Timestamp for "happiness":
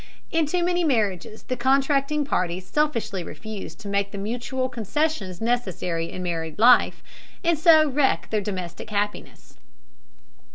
8.89-9.59